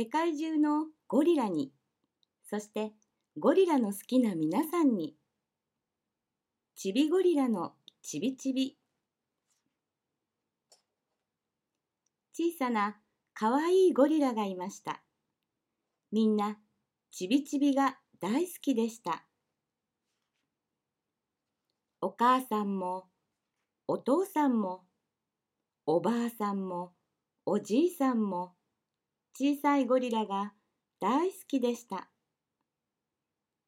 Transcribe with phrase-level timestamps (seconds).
[0.00, 1.72] 世界中のゴリラに、
[2.48, 2.92] そして
[3.36, 5.16] ゴリラの好きな皆さんに、
[6.76, 8.78] ちびゴリラのちびちび。
[12.32, 13.00] 小さな
[13.34, 15.02] かわいいゴリラがいました。
[16.12, 16.58] みんな
[17.10, 19.24] ちびちびが大好きでした。
[22.00, 23.06] お母さんも
[23.88, 24.84] お父さんも
[25.86, 26.92] おばあさんも
[27.44, 28.57] おじいさんも
[29.40, 30.52] 小さいゴリラが
[30.98, 32.08] 大好きでした。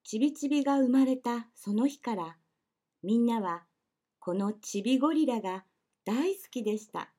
[0.03, 2.37] ちびちびが生まれたその日から
[3.05, 3.63] みんなは
[4.19, 5.65] このちびゴリラが
[6.05, 7.13] 大好きでした。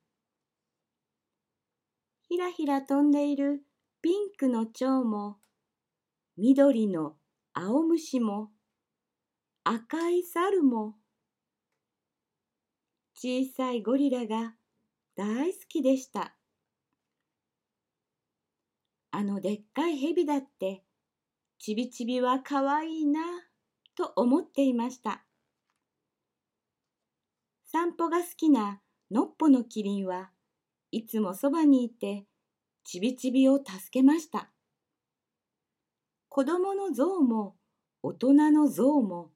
[2.27, 3.61] ひらひら飛んでいる
[4.01, 5.37] ピンクの蝶も
[6.35, 7.13] 緑の
[7.53, 8.49] 青虫も
[9.63, 10.95] 赤い猿も
[13.15, 14.55] 小さいゴリラが
[15.15, 16.35] 大好きでした。
[19.11, 20.83] あのでっかい蛇だって
[21.59, 23.21] ちびちびはかわいいな
[23.95, 25.23] と思っていました。
[27.65, 30.31] 散歩が好きなのっぽのキリンは
[30.91, 32.25] いつもそばにいて
[32.83, 34.49] ちびちびを助けました。
[36.29, 37.55] 子供のゾウも
[38.01, 39.31] 大人のゾウも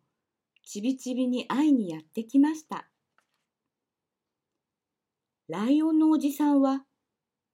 [0.63, 2.87] ちびちびに会いにやってきました。
[5.47, 6.85] ライオンのおじさんは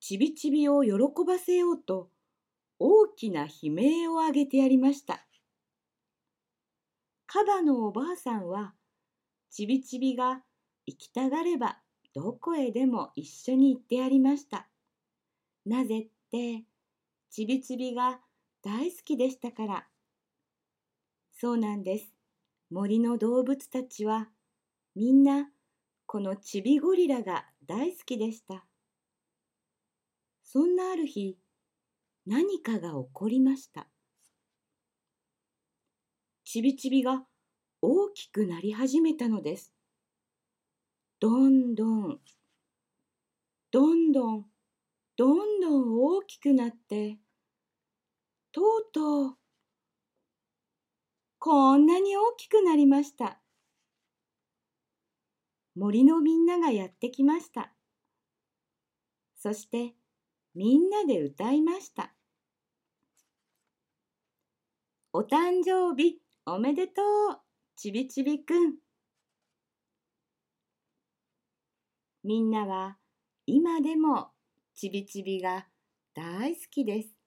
[0.02, 0.94] ちびちびを喜
[1.28, 2.10] ばせようと
[2.80, 5.24] 大きな悲鳴を上げてやりました。
[7.28, 8.74] カバのおばあさんは
[9.52, 10.42] ちびちびが
[10.88, 11.78] 行きたがれば
[12.16, 14.68] どこへでも一緒に行ってやりました。
[15.68, 16.64] なぜって
[17.30, 18.22] ちびちびが
[18.64, 19.88] 大好きでしたから。
[21.32, 22.12] そうなんです。
[22.72, 24.30] 森の動物たちは
[24.96, 25.52] みんな
[26.08, 28.66] このちびゴリラが大好きでした。
[30.54, 31.38] そんなある日、
[32.26, 33.88] 何かが起こりました。
[36.44, 37.24] ちびちびが
[37.82, 39.74] 大きくなり始めたのです。
[41.22, 42.20] どんどん、
[43.72, 44.46] どんどん、
[45.16, 47.18] どんどん大きくなって、
[48.52, 49.38] とうとう、
[51.40, 53.40] こんなに大きくなりました。
[55.76, 57.72] 森のみんながやってきました。
[59.38, 59.96] そして
[60.54, 62.14] みんなで歌いました。
[65.14, 67.38] お誕生日おめでとう
[67.76, 68.76] ちびちびくん。
[72.24, 72.98] みんなは
[73.46, 74.32] 今でも
[74.76, 75.68] ちびちびが
[76.14, 77.21] 大好きです。